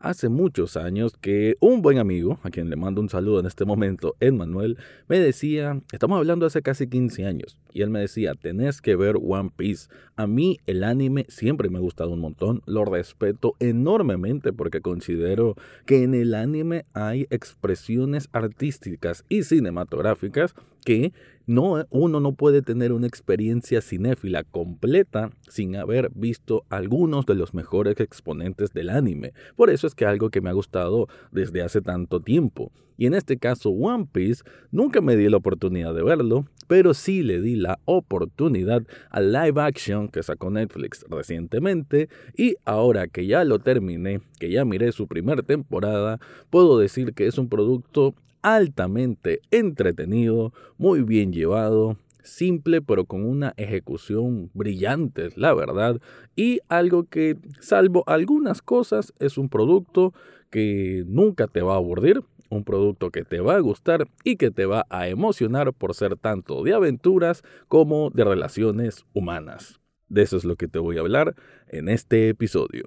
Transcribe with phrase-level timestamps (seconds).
[0.00, 3.64] hace muchos años que un buen amigo, a quien le mando un saludo en este
[3.64, 4.78] momento, Emmanuel,
[5.08, 9.16] me decía, estamos hablando hace casi 15 años, y él me decía, tenés que ver
[9.20, 9.88] One Piece.
[10.16, 15.54] A mí el anime siempre me ha gustado un montón, lo respeto enormemente porque considero
[15.86, 20.54] que en el anime hay expresiones artísticas y cinematográficas
[20.88, 21.12] que
[21.46, 27.52] no, uno no puede tener una experiencia cinéfila completa sin haber visto algunos de los
[27.52, 29.34] mejores exponentes del anime.
[29.54, 32.72] Por eso es que algo que me ha gustado desde hace tanto tiempo.
[32.96, 37.22] Y en este caso One Piece nunca me di la oportunidad de verlo, pero sí
[37.22, 43.44] le di la oportunidad al live action que sacó Netflix recientemente y ahora que ya
[43.44, 46.18] lo terminé, que ya miré su primera temporada,
[46.48, 53.54] puedo decir que es un producto altamente entretenido, muy bien llevado, simple pero con una
[53.56, 56.00] ejecución brillante, la verdad,
[56.36, 60.12] y algo que, salvo algunas cosas, es un producto
[60.50, 64.50] que nunca te va a aburrir, un producto que te va a gustar y que
[64.50, 69.80] te va a emocionar por ser tanto de aventuras como de relaciones humanas.
[70.08, 71.34] De eso es lo que te voy a hablar
[71.68, 72.84] en este episodio.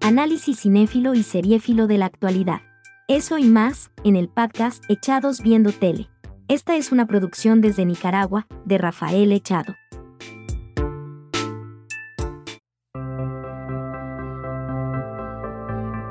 [0.00, 2.71] Análisis cinéfilo y seriéfilo de la actualidad.
[3.08, 6.08] Eso y más, en el podcast Echados Viendo Tele.
[6.46, 9.74] Esta es una producción desde Nicaragua, de Rafael Echado.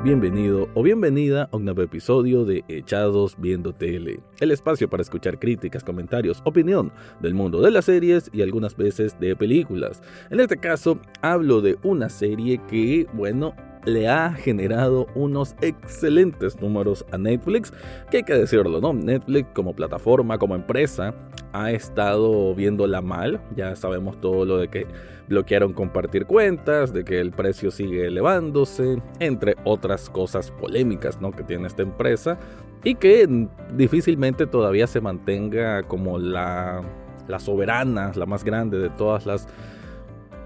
[0.03, 5.39] Bienvenido o bienvenida a un nuevo episodio de Echados Viendo Tele, el espacio para escuchar
[5.39, 10.01] críticas, comentarios, opinión del mundo de las series y algunas veces de películas.
[10.29, 17.05] En este caso, hablo de una serie que, bueno, le ha generado unos excelentes números
[17.11, 17.73] a Netflix,
[18.09, 18.93] que hay que decirlo, ¿no?
[18.93, 21.13] Netflix como plataforma, como empresa,
[21.53, 24.87] ha estado viéndola mal, ya sabemos todo lo de que
[25.27, 31.31] bloquearon compartir cuentas, de que el precio sigue elevándose, entre otras cosas polémicas, ¿no?
[31.31, 32.37] Que tiene esta empresa
[32.83, 36.81] y que difícilmente todavía se mantenga como la,
[37.27, 39.47] la soberana, la más grande de todas las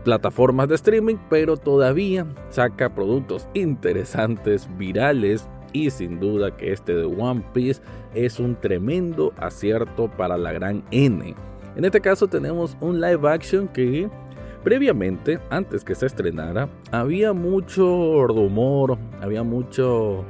[0.05, 7.03] plataformas de streaming, pero todavía saca productos interesantes, virales y sin duda que este de
[7.03, 7.81] One Piece
[8.13, 11.35] es un tremendo acierto para la gran N.
[11.75, 14.09] En este caso tenemos un live action que
[14.63, 20.23] previamente, antes que se estrenara, había mucho rumor, había mucho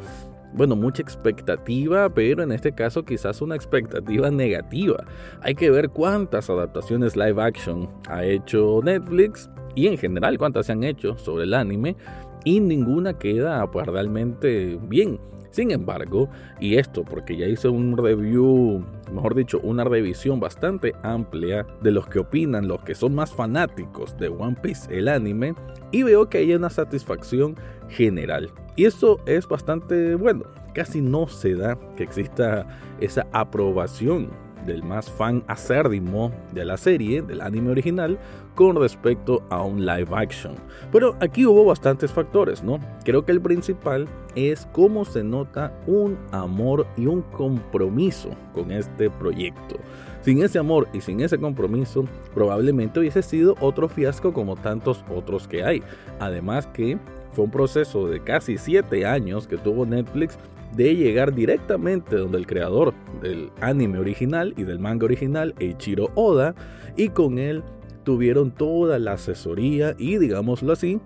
[0.54, 5.04] bueno, mucha expectativa, pero en este caso quizás una expectativa negativa.
[5.42, 10.72] Hay que ver cuántas adaptaciones live action ha hecho Netflix y en general cuántas se
[10.72, 11.96] han hecho sobre el anime
[12.44, 15.20] y ninguna queda pues realmente bien.
[15.52, 21.66] Sin embargo, y esto porque ya hice un review, mejor dicho, una revisión bastante amplia
[21.82, 25.56] de los que opinan, los que son más fanáticos de One Piece, el anime,
[25.92, 27.56] y veo que hay una satisfacción
[27.88, 28.52] general.
[28.76, 30.44] Y eso es bastante bueno.
[30.74, 32.68] Casi no se da que exista
[33.00, 34.32] esa aprobación
[34.66, 38.18] del más fan acérdimo de la serie, del anime original,
[38.56, 40.56] con respecto a un live action.
[40.92, 42.80] Pero aquí hubo bastantes factores, ¿no?
[43.04, 49.10] Creo que el principal es cómo se nota un amor y un compromiso con este
[49.10, 49.76] proyecto.
[50.22, 55.48] Sin ese amor y sin ese compromiso, probablemente hubiese sido otro fiasco como tantos otros
[55.48, 55.84] que hay.
[56.20, 56.98] Además que
[57.34, 60.40] fue un proceso de casi 7 años que tuvo Netflix
[60.76, 66.56] de llegar directamente donde el creador del anime original y del manga original, Eiichiro Oda,
[66.96, 67.64] y con él
[68.04, 71.00] tuvieron toda la asesoría y, digámoslo así,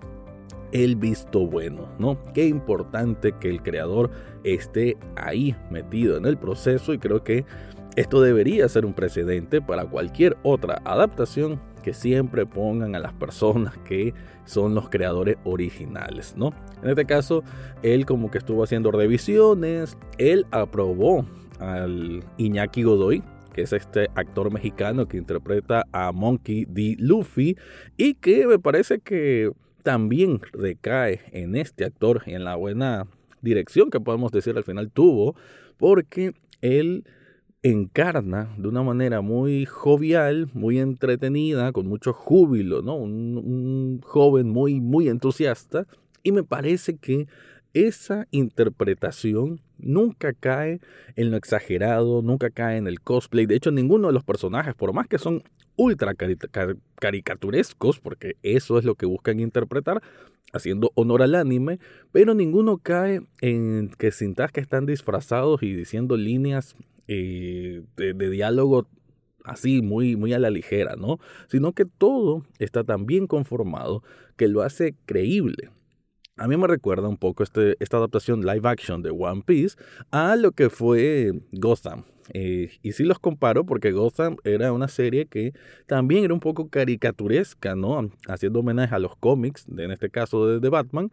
[0.72, 2.18] el visto bueno, ¿no?
[2.32, 4.10] Qué importante que el creador
[4.44, 7.44] esté ahí metido en el proceso y creo que
[7.96, 13.76] esto debería ser un precedente para cualquier otra adaptación que siempre pongan a las personas
[13.78, 14.14] que
[14.44, 16.52] son los creadores originales, ¿no?
[16.82, 17.42] En este caso,
[17.82, 21.24] él como que estuvo haciendo revisiones, él aprobó
[21.58, 26.96] al Iñaki Godoy, que es este actor mexicano que interpreta a Monkey D.
[26.98, 27.56] Luffy
[27.96, 29.50] y que me parece que
[29.82, 33.06] también recae en este actor y en la buena
[33.42, 35.34] dirección que podemos decir al final tuvo,
[35.78, 37.04] porque él
[37.62, 42.96] encarna de una manera muy jovial, muy entretenida, con mucho júbilo, ¿no?
[42.96, 45.86] Un, joven muy, muy entusiasta.
[46.22, 47.26] Y me parece que
[47.72, 50.80] esa interpretación nunca cae
[51.16, 53.46] en lo exagerado, nunca cae en el cosplay.
[53.46, 55.42] De hecho, ninguno de los personajes, por más que son
[55.76, 60.02] ultra caricaturescos, porque eso es lo que buscan interpretar,
[60.52, 61.78] haciendo honor al anime,
[62.12, 66.74] pero ninguno cae en que sintas que están disfrazados y diciendo líneas
[67.12, 68.86] eh, de, diálogo
[69.44, 71.18] así, muy, muy a la ligera, ¿no?
[71.48, 74.04] Sino que todo está tan bien conformado
[74.36, 75.70] que lo hace creíble.
[76.36, 79.76] a mí me recuerda un poco este, esta adaptación live action de One Piece
[80.12, 82.04] a lo que fue Gotham.
[82.32, 85.52] Eh, y sí los comparo porque Gotham era una serie que
[85.86, 88.08] también era un poco caricaturesca, ¿no?
[88.28, 91.10] Haciendo homenaje a los cómics, en este caso de, de Batman,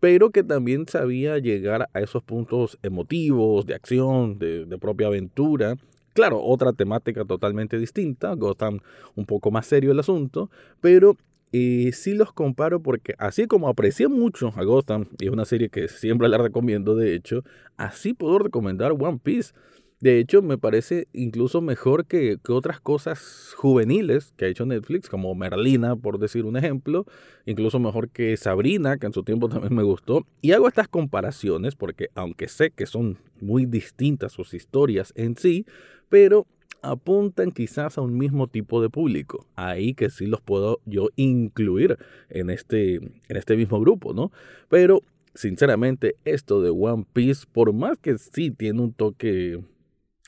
[0.00, 5.76] pero que también sabía llegar a esos puntos emotivos, de acción, de, propia aventura,
[6.14, 8.80] Claro, otra temática totalmente distinta, Gotham
[9.14, 10.50] un poco más serio el asunto,
[10.80, 11.16] pero
[11.52, 15.68] y sí los comparo porque así como aprecié mucho a Gotham, y es una serie
[15.68, 17.44] que siempre la recomiendo de hecho,
[17.76, 19.52] así puedo recomendar One Piece.
[20.00, 25.34] De hecho, me parece incluso mejor que, otras cosas juveniles que ha hecho Netflix, como
[25.34, 27.04] Merlina, por decir un ejemplo,
[27.46, 30.24] incluso mejor que Sabrina, que en su tiempo también me gustó.
[30.40, 35.66] Y hago estas comparaciones porque, aunque sé que son muy distintas sus historias en sí,
[36.08, 36.46] pero
[36.80, 39.46] apuntan quizás a un mismo tipo de público.
[39.56, 41.98] Ahí que sí los puedo yo incluir
[42.30, 44.30] en este, en este mismo grupo, ¿no?
[44.68, 45.02] Pero
[45.34, 49.60] sinceramente esto de One Piece, por más que sí tiene un toque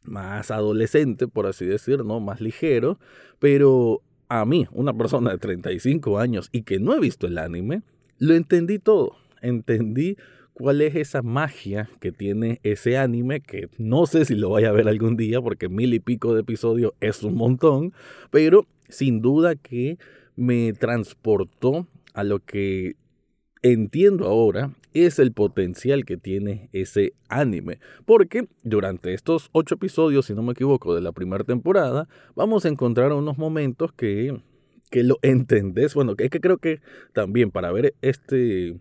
[0.05, 2.20] más adolescente, por así decir, ¿no?
[2.20, 2.99] Más ligero,
[3.38, 7.82] pero a mí, una persona de 35 años y que no he visto el anime,
[8.19, 9.17] lo entendí todo.
[9.43, 10.17] Entendí
[10.52, 14.73] cuál es esa magia que tiene ese anime, que no sé si lo vaya a
[14.73, 17.93] ver algún día, porque mil y pico de episodios es un montón,
[18.31, 19.99] pero sin duda que
[20.37, 22.97] me transportó a lo que
[23.62, 27.79] entiendo ahora es el potencial que tiene ese anime.
[28.05, 32.69] Porque durante estos ocho episodios, si no me equivoco, de la primera temporada, vamos a
[32.69, 34.41] encontrar unos momentos que,
[34.91, 35.95] que lo entendés.
[35.95, 36.81] Bueno, que es que creo que
[37.12, 38.79] también para ver este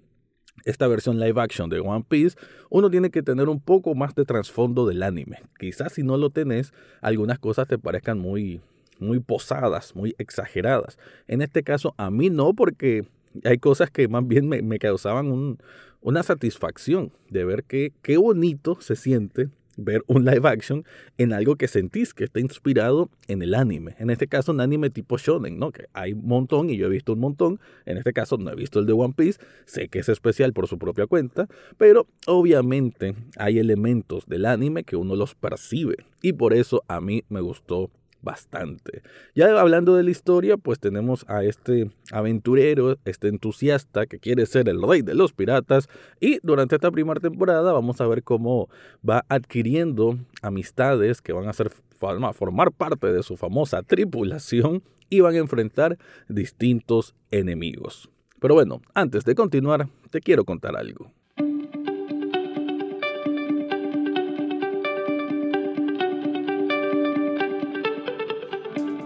[0.65, 2.37] esta versión live action de One Piece,
[2.69, 5.37] uno tiene que tener un poco más de trasfondo del anime.
[5.57, 8.59] Quizás si no lo tenés, algunas cosas te parezcan muy,
[8.99, 10.97] muy posadas, muy exageradas.
[11.27, 13.05] En este caso, a mí no, porque
[13.43, 15.57] hay cosas que más bien me, causaban un,
[16.01, 19.49] una satisfacción de ver que qué bonito se siente
[19.83, 20.83] ver un live action
[21.17, 23.95] en algo que sentís que está inspirado en el anime.
[23.97, 25.71] En este caso, un anime tipo shonen, ¿no?
[25.71, 27.59] Que hay un montón y yo he visto un montón.
[27.85, 29.39] En este caso, no he visto el de One Piece.
[29.65, 31.47] Sé que es especial por su propia cuenta,
[31.77, 35.95] pero obviamente hay elementos del anime que uno los percibe.
[36.21, 37.89] Y por eso a mí me gustó
[38.21, 39.01] bastante.
[39.35, 44.69] Ya hablando de la historia, pues tenemos a este aventurero, este entusiasta que quiere ser
[44.69, 45.87] el rey de los piratas
[46.19, 48.69] y durante esta primera temporada vamos a ver cómo
[49.07, 55.35] va adquiriendo amistades que van a ser, formar parte de su famosa tripulación y van
[55.35, 58.09] a enfrentar distintos enemigos.
[58.39, 61.11] Pero bueno, antes de continuar, te quiero contar algo.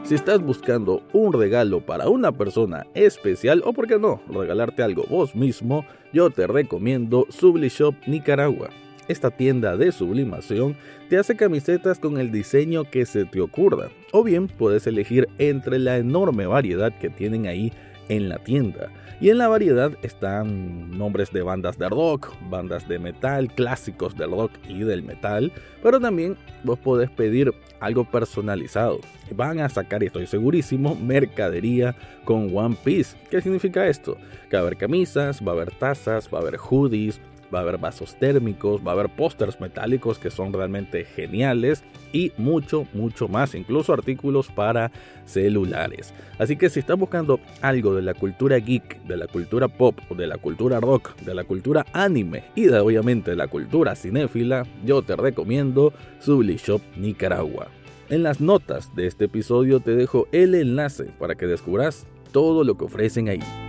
[0.04, 5.06] Si estás buscando un regalo para una persona especial o por qué no, regalarte algo
[5.10, 8.70] vos mismo, yo te recomiendo Sublishop Nicaragua.
[9.08, 10.76] Esta tienda de sublimación
[11.10, 15.80] te hace camisetas con el diseño que se te ocurra, o bien puedes elegir entre
[15.80, 17.72] la enorme variedad que tienen ahí
[18.10, 18.90] en la tienda.
[19.22, 24.32] Y en la variedad están nombres de bandas de rock, bandas de metal, clásicos del
[24.32, 25.52] rock y del metal,
[25.82, 29.00] pero también vos podés pedir algo personalizado.
[29.34, 31.96] Van a sacar, estoy segurísimo, mercadería
[32.26, 33.16] con One Piece.
[33.30, 34.18] ¿Qué significa esto?
[34.50, 37.22] Que va a haber camisas, va a haber tazas, va a haber hoodies,
[37.54, 42.32] va a haber vasos térmicos, va a haber pósters metálicos que son realmente geniales y
[42.38, 44.92] mucho, mucho más, incluso artículos para
[45.26, 46.14] celulares.
[46.40, 50.28] Así que si estás buscando algo de la cultura geek, de la cultura pop, de
[50.28, 55.02] la cultura rock, de la cultura anime y de obviamente de la cultura cinéfila, yo
[55.02, 57.68] te recomiendo Sublishop Nicaragua.
[58.10, 62.78] En las notas de este episodio te dejo el enlace para que descubras todo lo
[62.78, 63.63] que ofrecen ahí.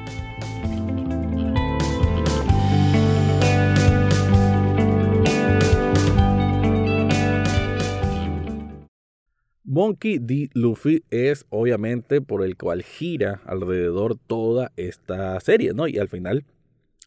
[9.74, 10.50] Monkey D.
[10.54, 15.88] Luffy es obviamente por el cual gira alrededor toda esta serie, ¿no?
[15.88, 16.44] Y al final,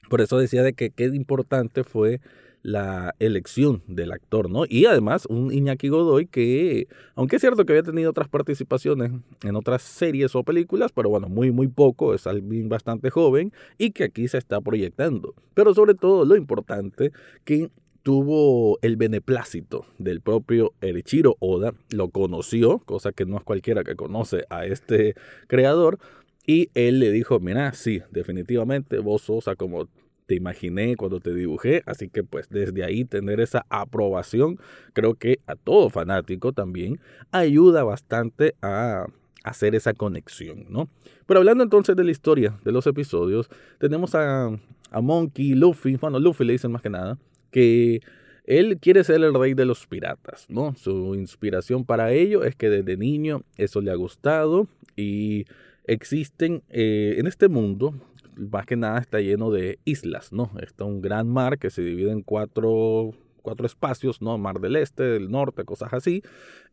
[0.09, 2.19] por eso decía de que qué importante fue
[2.63, 4.65] la elección del actor, ¿no?
[4.67, 9.55] Y además un Iñaki Godoy que, aunque es cierto que había tenido otras participaciones en
[9.55, 14.03] otras series o películas, pero bueno, muy muy poco, es alguien bastante joven y que
[14.03, 15.36] aquí se está proyectando.
[15.53, 17.13] Pero sobre todo lo importante
[17.45, 17.69] que
[18.08, 23.98] tuvo el beneplácito del propio Erichiro Oda, lo conoció, cosa que no es cualquiera que
[23.98, 25.14] conoce a este
[25.48, 26.00] creador,
[26.46, 29.90] y él le dijo, mira, sí, definitivamente vos sos a como
[30.26, 34.58] te imaginé cuando te dibujé, así que pues desde ahí tener esa aprobación,
[34.94, 37.02] creo que a todo fanático también
[37.34, 39.08] ayuda bastante a
[39.44, 40.88] hacer esa conexión, ¿no?
[41.26, 43.50] Pero hablando entonces de la historia de los episodios,
[43.80, 44.48] tenemos a,
[44.92, 47.18] a Monkey, Luffy, bueno, Luffy le dicen más que nada,
[47.58, 48.02] que
[48.44, 50.76] él quiere ser el rey de los piratas, ¿no?
[50.76, 55.46] Su inspiración para ello es que desde niño eso le ha gustado y
[55.86, 57.96] existen eh, en este mundo,
[58.36, 60.52] más que nada está lleno de islas, ¿no?
[60.62, 64.38] Está un gran mar que se divide en cuatro, cuatro espacios, ¿no?
[64.38, 66.22] Mar del Este, del Norte, cosas así.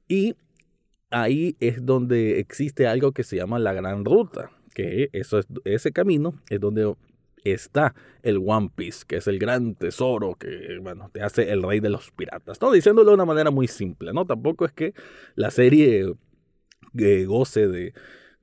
[0.06, 0.34] Y
[1.08, 5.92] ahí es donde existe algo que se llama la Gran Ruta, que eso es, ese
[5.92, 6.94] camino es donde
[7.44, 11.80] está el One Piece, que es el gran tesoro que, bueno, te hace el rey
[11.80, 12.72] de los piratas, ¿no?
[12.72, 14.26] Diciéndolo de una manera muy simple, ¿no?
[14.26, 14.94] Tampoco es que
[15.34, 16.14] la serie
[16.98, 17.92] eh, goce de,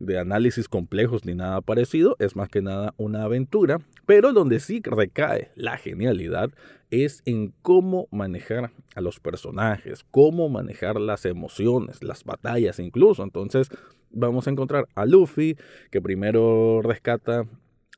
[0.02, 4.82] de análisis complejos ni nada parecido, es más que nada una aventura, pero donde sí
[4.84, 6.52] recae la genialidad
[6.90, 13.24] es en cómo manejar a los personajes, cómo manejar las emociones, las batallas incluso.
[13.24, 13.70] Entonces
[14.10, 15.56] vamos a encontrar a Luffy,
[15.90, 17.46] que primero rescata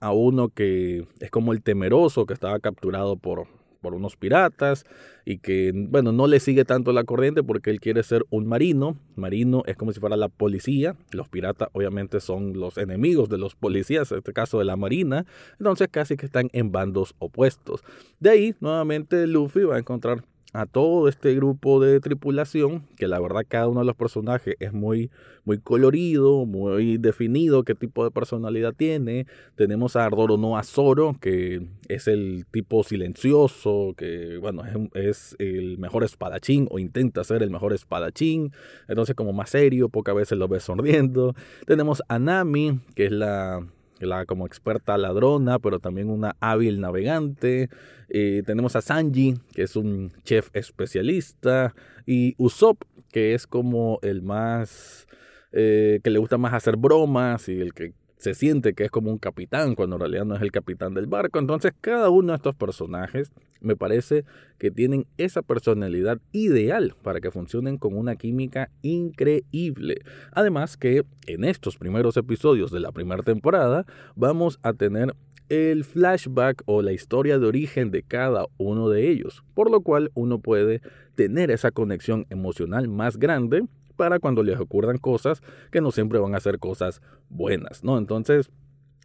[0.04, 3.48] a uno que es como el temeroso que estaba capturado por,
[3.80, 4.84] por unos piratas
[5.24, 8.98] y que, bueno, no le sigue tanto la corriente porque él quiere ser un marino.
[9.16, 10.98] Marino es como si fuera la policía.
[11.12, 15.26] Los piratas obviamente son los enemigos de los policías, en este caso de la marina.
[15.58, 17.82] Entonces casi que están en bandos opuestos.
[18.20, 23.20] De ahí, nuevamente, Luffy va a encontrar a todo este grupo de tripulación, que la
[23.20, 25.10] verdad cada uno de los personajes es muy,
[25.46, 29.26] muy colorido, muy definido qué tipo de personalidad tiene.
[29.56, 36.04] Tenemos a Ardoro a Zoro, que es el tipo silencioso, que bueno, es, el mejor
[36.04, 38.52] espadachín o intenta ser el mejor espadachín,
[38.88, 41.34] entonces como más serio, pocas veces lo ves sonriendo.
[41.66, 43.66] Tenemos a Nami, que es la
[44.06, 47.70] la como experta ladrona, pero también una hábil navegante.
[48.10, 51.74] Eh, tenemos a Sanji, que es un chef especialista.
[52.06, 55.08] Y Usopp, que es como el más...
[55.56, 57.94] Eh, que le gusta más hacer bromas y el que
[58.24, 61.08] se siente que es como un capitán cuando en realidad no es el capitán del
[61.08, 61.40] barco.
[61.40, 64.24] Entonces cada uno de estos personajes me parece
[64.58, 70.04] que tienen esa personalidad ideal para que funcionen con una química increíble.
[70.32, 75.14] Además que en estos primeros episodios de la primera temporada vamos a tener
[75.50, 80.12] el flashback o la historia de origen de cada uno de ellos, por lo cual
[80.14, 80.82] uno puede
[81.16, 83.66] tener esa conexión emocional más grande
[83.96, 87.98] para cuando les ocurran cosas que no siempre van a ser cosas buenas, ¿no?
[87.98, 88.52] Entonces,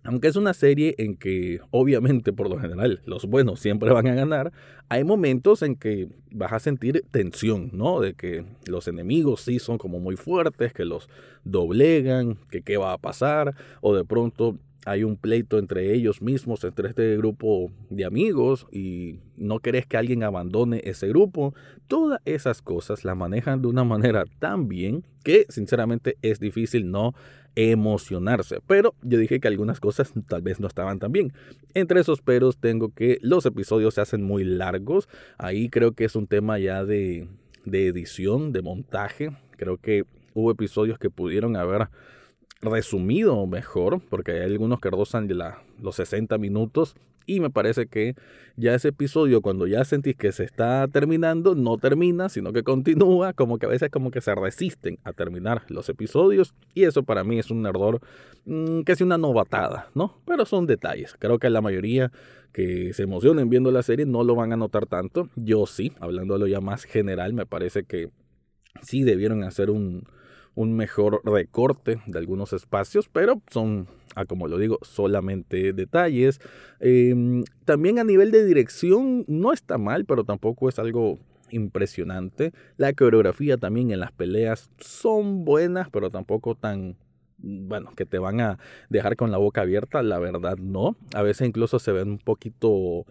[0.08, 4.14] aunque es una serie en que obviamente por lo general los buenos siempre van a
[4.14, 4.52] ganar,
[4.88, 8.00] hay momentos en que vas a sentir tensión, ¿no?
[8.00, 11.10] De que los enemigos sí son como muy fuertes, que los
[11.44, 16.64] doblegan, que qué va a pasar, o de pronto hay un pleito entre ellos mismos,
[16.64, 21.54] entre este grupo de amigos y no querés que alguien abandone ese grupo.
[21.86, 27.12] Todas esas cosas las manejan de una manera tan bien que sinceramente es difícil no
[27.56, 28.60] emocionarse.
[28.66, 31.32] Pero yo dije que algunas cosas tal vez no estaban tan bien.
[31.74, 35.08] Entre esos peros tengo que los episodios se hacen muy largos.
[35.38, 37.28] Ahí creo que es un tema ya de,
[37.64, 39.30] de edición, de montaje.
[39.56, 41.88] Creo que hubo episodios que pudieron haber
[42.60, 45.28] resumido mejor, porque hay algunos que rozan
[45.80, 46.94] los 60 minutos
[47.28, 48.14] y me parece que
[48.56, 53.35] ya ese episodio cuando ya sentís que se está terminando no termina sino que continúa
[53.35, 57.23] como que a veces como que se resisten a terminar los episodios y eso para
[57.23, 58.00] mí es un error
[58.47, 62.11] mm, que es una novatada no pero son detalles creo que la mayoría
[62.52, 66.47] que se emocionen viendo la serie no lo van a notar tanto yo sí hablándolo
[66.47, 68.11] ya más general me parece que
[68.80, 70.04] sí debieron hacer un
[70.58, 73.87] un mejor recorte de algunos espacios, pero son,
[74.26, 76.40] como lo digo, solamente detalles.
[76.80, 81.18] Em, también a nivel de dirección no está mal, pero tampoco es algo
[81.50, 82.52] impresionante.
[82.76, 86.96] La coreografía también en las peleas son buenas, pero tampoco tan
[87.38, 88.58] bueno, que te van a
[88.88, 90.96] dejar con la boca abierta, la verdad no.
[91.14, 93.06] A veces incluso se ven un poquito,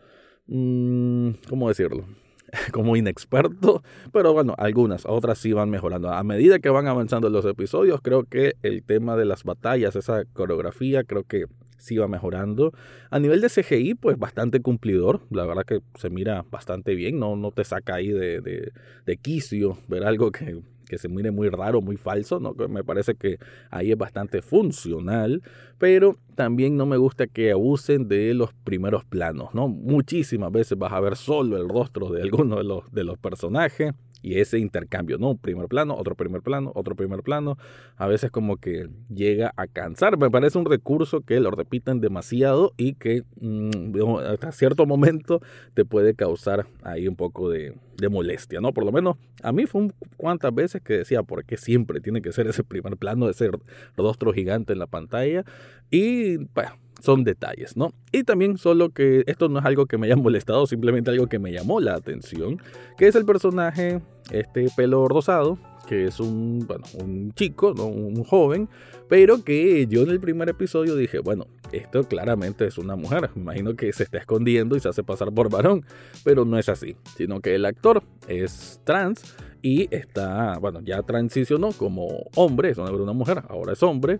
[0.47, 2.05] mm, ¿cómo decirlo?
[2.71, 6.11] como inexperto, pero bueno, algunas, otras sí van mejorando.
[6.11, 10.25] A medida que van avanzando los episodios, creo que el tema de las batallas, esa
[10.25, 11.45] coreografía, creo que
[11.77, 12.73] sí va mejorando.
[13.11, 15.21] A nivel de CGI, pues bastante cumplidor.
[15.29, 18.71] La verdad que se mira bastante bien, no, no te saca ahí de, de,
[19.05, 22.53] de quicio ver algo que que se mire muy raro, muy falso, ¿no?
[22.67, 23.37] Me parece que
[23.69, 25.41] ahí es bastante funcional,
[25.77, 29.67] pero también no me gusta que abusen de los primeros planos, ¿no?
[29.67, 33.93] Muchísimas veces vas a ver solo el rostro de alguno de los, de los personajes
[34.27, 35.37] y ese intercambio, ¿no?
[35.37, 37.57] primer plano, otro primer plano, otro primer plano,
[37.95, 40.17] a veces como que llega a cansar.
[40.17, 45.41] Me parece un recurso que lo repiten demasiado y que mm, hasta cierto momento
[45.75, 47.73] te puede causar ahí un poco de,
[48.11, 48.73] molestia, ¿no?
[48.73, 52.21] Por lo menos a mí fue un cuantas veces que decía, ¿por qué siempre tiene
[52.21, 53.49] que ser ese primer plano, ese
[53.95, 55.43] rostro gigante en la pantalla?
[55.89, 57.93] Y, bueno, son detalles, ¿no?
[58.11, 61.39] Y también solo que esto no es algo que me haya molestado, simplemente algo que
[61.39, 62.61] me llamó la atención,
[62.97, 64.01] que es el personaje,
[64.31, 67.85] este pelo rosado, que es un, bueno, un chico, ¿no?
[67.85, 68.69] un joven,
[69.07, 73.41] pero que yo en el primer episodio dije, bueno, esto claramente es una mujer, me
[73.41, 75.85] imagino que se está escondiendo y se hace pasar por varón,
[76.23, 81.71] pero no es así, sino que el actor es trans y está, bueno, ya transicionó
[81.71, 84.19] como hombre, es una, una mujer, ahora es hombre,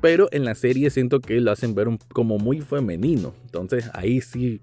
[0.00, 4.60] pero en la serie siento que lo hacen ver como muy femenino, entonces ahí sí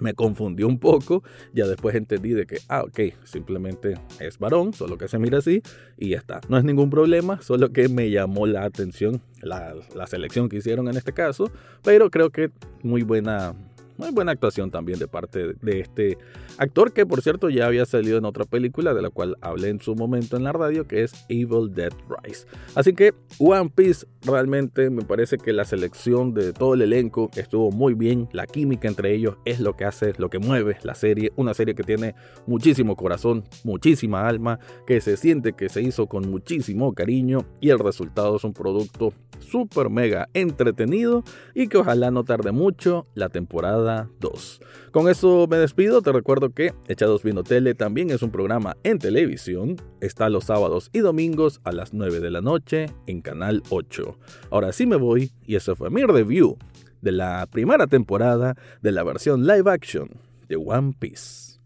[0.00, 1.22] me confundió un poco,
[1.52, 5.62] ya después entendí de que, ah, ok, simplemente es varón, solo que se mira así
[5.96, 6.40] y ya está.
[6.48, 10.88] No es ningún problema, solo que me llamó la atención la, la selección que hicieron
[10.88, 11.50] en este caso,
[11.82, 12.50] pero creo que
[12.82, 13.54] muy buena,
[13.96, 16.18] muy buena actuación también de parte de este
[16.58, 19.80] actor que por cierto ya había salido en otra película de la cual hablé en
[19.80, 22.46] su momento en la radio que es Evil Dead Rise.
[22.74, 27.70] Así que One Piece realmente me parece que la selección de todo el elenco estuvo
[27.70, 31.32] muy bien, la química entre ellos es lo que hace, lo que mueve la serie,
[31.36, 32.14] una serie que tiene
[32.46, 37.78] muchísimo corazón, muchísima alma, que se siente que se hizo con muchísimo cariño y el
[37.78, 41.24] resultado es un producto super mega entretenido
[41.54, 44.60] y que ojalá no tarde mucho la temporada 2.
[44.92, 46.12] Con eso me despido, te
[46.48, 51.00] recuerdo que Echados Viendo Tele también es un programa en televisión, está los sábados y
[51.00, 54.18] domingos a las 9 de la noche en Canal 8.
[54.50, 56.56] Ahora sí me voy y eso fue mi review
[57.00, 60.08] de la primera temporada de la versión live action
[60.48, 61.58] de One Piece.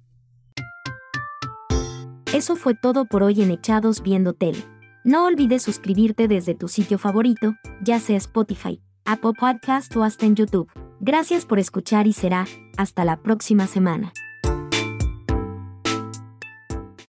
[2.34, 4.64] Eso fue todo por hoy en Echados Viendo Tele.
[5.04, 10.36] No olvides suscribirte desde tu sitio favorito, ya sea Spotify, Apple Podcast o hasta en
[10.36, 10.70] YouTube.
[11.00, 12.46] Gracias por escuchar y será
[12.78, 14.12] hasta la próxima semana.